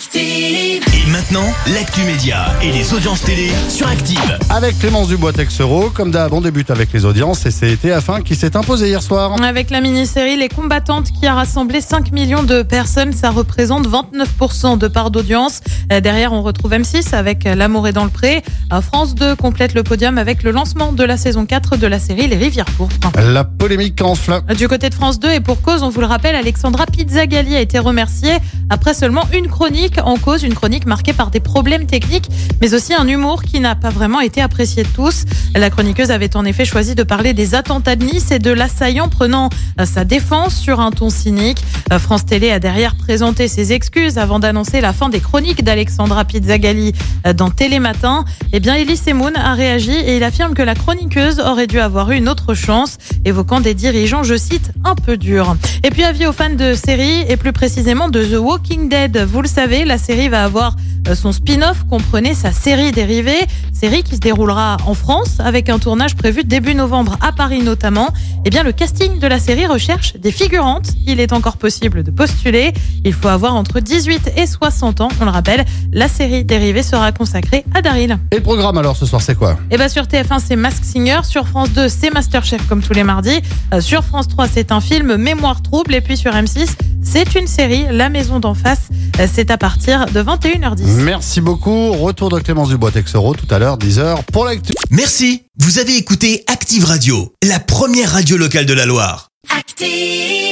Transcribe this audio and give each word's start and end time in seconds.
Active. 0.00 0.82
Et 0.94 1.10
maintenant, 1.10 1.44
l'actu 1.74 2.00
média 2.04 2.46
et 2.62 2.72
les 2.72 2.94
audiences 2.94 3.20
télé 3.20 3.50
sur 3.68 3.86
Active. 3.86 4.38
Avec 4.48 4.78
Clémence 4.78 5.08
Dubois 5.08 5.34
Texero, 5.34 5.90
comme 5.90 6.10
d'hab, 6.10 6.32
on 6.32 6.40
débute 6.40 6.70
avec 6.70 6.90
les 6.94 7.04
audiences 7.04 7.44
et 7.44 7.50
c'est 7.50 7.74
TF1 7.74 8.22
qui 8.22 8.34
s'est 8.34 8.56
imposé 8.56 8.88
hier 8.88 9.02
soir. 9.02 9.36
Avec 9.42 9.68
la 9.68 9.82
mini-série 9.82 10.38
Les 10.38 10.48
combattantes 10.48 11.12
qui 11.12 11.26
a 11.26 11.34
rassemblé 11.34 11.82
5 11.82 12.12
millions 12.12 12.42
de 12.42 12.62
personnes, 12.62 13.12
ça 13.12 13.28
représente 13.28 13.86
29% 13.86 14.78
de 14.78 14.88
part 14.88 15.10
d'audience. 15.10 15.60
Euh, 15.92 16.00
Derrière, 16.00 16.32
on 16.32 16.40
retrouve 16.40 16.72
M6 16.72 17.14
avec 17.14 17.44
L'amour 17.44 17.86
est 17.86 17.92
dans 17.92 18.04
le 18.04 18.10
pré. 18.10 18.42
Euh, 18.72 18.80
France 18.80 19.14
2 19.14 19.36
complète 19.36 19.74
le 19.74 19.82
podium 19.82 20.16
avec 20.16 20.42
le 20.44 20.50
lancement 20.50 20.92
de 20.92 21.04
la 21.04 21.18
saison 21.18 21.44
4 21.44 21.76
de 21.76 21.86
la 21.86 21.98
série 21.98 22.26
Les 22.26 22.38
rivières 22.38 22.64
pourpres. 22.64 23.10
La 23.20 23.44
polémique 23.44 24.00
enfle. 24.00 24.40
Du 24.56 24.66
côté 24.66 24.88
de 24.88 24.94
France 24.94 25.20
2 25.20 25.28
et 25.28 25.40
pour 25.40 25.60
cause, 25.60 25.82
on 25.82 25.90
vous 25.90 26.00
le 26.00 26.06
rappelle, 26.06 26.36
Alexandra 26.36 26.86
Pizzagalli 26.86 27.54
a 27.54 27.60
été 27.60 27.78
remerciée 27.78 28.38
après 28.70 28.94
seulement 28.94 29.24
une 29.34 29.48
chronique 29.48 29.89
en 29.98 30.16
cause, 30.16 30.42
une 30.42 30.54
chronique 30.54 30.86
marquée 30.86 31.12
par 31.12 31.30
des 31.30 31.40
problèmes 31.40 31.86
techniques, 31.86 32.28
mais 32.60 32.74
aussi 32.74 32.94
un 32.94 33.06
humour 33.08 33.42
qui 33.42 33.60
n'a 33.60 33.74
pas 33.74 33.90
vraiment 33.90 34.20
été 34.20 34.40
apprécié 34.40 34.82
de 34.82 34.88
tous. 34.88 35.24
La 35.54 35.70
chroniqueuse 35.70 36.10
avait 36.10 36.36
en 36.36 36.44
effet 36.44 36.64
choisi 36.64 36.94
de 36.94 37.02
parler 37.02 37.34
des 37.34 37.54
attentats 37.54 37.96
de 37.96 38.04
Nice 38.04 38.30
et 38.30 38.38
de 38.38 38.50
l'assaillant 38.50 39.08
prenant 39.08 39.50
euh, 39.80 39.84
sa 39.84 40.04
défense 40.04 40.54
sur 40.54 40.80
un 40.80 40.90
ton 40.90 41.10
cynique. 41.10 41.62
Euh, 41.92 41.98
France 41.98 42.24
Télé 42.24 42.50
a 42.50 42.58
derrière 42.58 42.94
présenté 42.94 43.48
ses 43.48 43.72
excuses 43.72 44.18
avant 44.18 44.38
d'annoncer 44.38 44.80
la 44.80 44.92
fin 44.92 45.08
des 45.08 45.20
chroniques 45.20 45.64
d'Alexandra 45.64 46.24
Pizzagalli 46.24 46.92
euh, 47.26 47.32
dans 47.32 47.50
Télématin. 47.50 48.24
Eh 48.52 48.60
bien, 48.60 48.76
Elie 48.76 48.96
Semoun 48.96 49.36
a 49.36 49.54
réagi 49.54 49.92
et 49.92 50.16
il 50.16 50.24
affirme 50.24 50.54
que 50.54 50.62
la 50.62 50.74
chroniqueuse 50.74 51.40
aurait 51.40 51.66
dû 51.66 51.80
avoir 51.80 52.10
eu 52.10 52.16
une 52.16 52.28
autre 52.28 52.54
chance, 52.54 52.98
évoquant 53.24 53.60
des 53.60 53.74
dirigeants, 53.74 54.22
je 54.22 54.36
cite, 54.36 54.72
un 54.84 54.94
peu 54.94 55.16
durs. 55.16 55.56
Et 55.82 55.90
puis, 55.90 56.04
avis 56.04 56.26
aux 56.26 56.32
fans 56.32 56.54
de 56.54 56.74
séries 56.74 57.24
et 57.28 57.36
plus 57.36 57.52
précisément 57.52 58.08
de 58.08 58.24
The 58.24 58.38
Walking 58.38 58.88
Dead. 58.88 59.18
Vous 59.18 59.42
le 59.42 59.48
savez, 59.48 59.79
la 59.84 59.98
série 59.98 60.28
va 60.28 60.44
avoir 60.44 60.76
euh, 61.08 61.14
son 61.14 61.32
spin-off 61.32 61.84
comprenait 61.88 62.34
sa 62.34 62.52
série 62.52 62.92
dérivée, 62.92 63.40
série 63.72 64.02
qui 64.02 64.14
se 64.16 64.20
déroulera 64.20 64.76
en 64.86 64.94
France 64.94 65.38
avec 65.38 65.68
un 65.68 65.78
tournage 65.78 66.14
prévu 66.14 66.44
début 66.44 66.74
novembre 66.74 67.16
à 67.22 67.32
Paris 67.32 67.62
notamment. 67.62 68.08
Eh 68.44 68.50
bien, 68.50 68.62
le 68.62 68.72
casting 68.72 69.18
de 69.18 69.26
la 69.26 69.38
série 69.38 69.66
recherche 69.66 70.14
des 70.16 70.32
figurantes. 70.32 70.88
Il 71.06 71.20
est 71.20 71.32
encore 71.32 71.56
possible 71.56 72.02
de 72.02 72.10
postuler. 72.10 72.72
Il 73.04 73.12
faut 73.12 73.28
avoir 73.28 73.54
entre 73.54 73.80
18 73.80 74.32
et 74.36 74.46
60 74.46 75.00
ans. 75.00 75.08
On 75.20 75.24
le 75.24 75.30
rappelle, 75.30 75.64
la 75.92 76.08
série 76.08 76.44
dérivée 76.44 76.82
sera 76.82 77.12
consacrée 77.12 77.64
à 77.74 77.82
Daryl. 77.82 78.18
Et 78.32 78.36
le 78.36 78.42
programme 78.42 78.76
alors 78.78 78.96
ce 78.96 79.06
soir, 79.06 79.20
c'est 79.22 79.34
quoi? 79.34 79.58
Et 79.70 79.76
bien 79.76 79.88
sur 79.88 80.04
TF1 80.04 80.40
c'est 80.46 80.56
Mask 80.56 80.84
Singer, 80.84 81.20
sur 81.24 81.46
France 81.48 81.70
2 81.70 81.88
c'est 81.88 82.10
Masterchef 82.12 82.66
comme 82.68 82.82
tous 82.82 82.92
les 82.92 83.04
mardis, 83.04 83.40
Euh, 83.72 83.80
sur 83.80 84.04
France 84.04 84.28
3 84.28 84.48
c'est 84.48 84.72
un 84.72 84.80
film 84.80 85.16
Mémoire 85.16 85.62
trouble 85.62 85.94
et 85.94 86.00
puis 86.00 86.16
sur 86.16 86.32
M6 86.32 86.68
c'est 87.02 87.34
une 87.34 87.46
série 87.46 87.86
La 87.90 88.08
Maison 88.10 88.40
d'en 88.40 88.54
face. 88.54 88.88
Euh, 89.20 89.26
C'est 89.32 89.50
à 89.50 89.58
partir 89.58 90.06
de 90.06 90.22
21h10. 90.22 90.82
Merci 91.02 91.40
beaucoup. 91.40 91.92
Retour 91.92 92.30
de 92.30 92.40
Clémence 92.40 92.70
Dubois 92.70 92.90
Texero 92.90 93.34
tout 93.34 93.46
à 93.50 93.58
l'heure, 93.58 93.76
10h 93.76 94.24
pour 94.32 94.44
l'actu. 94.44 94.72
Merci, 94.90 95.42
vous 95.58 95.78
avez 95.78 95.96
écouté 95.96 96.42
Active 96.46 96.84
Radio, 96.84 97.32
la 97.46 97.60
première 97.60 98.12
radio 98.12 98.36
locale 98.38 98.66
de 98.66 98.72
la 98.72 98.86
Loire. 98.86 99.28
Active. 99.56 100.49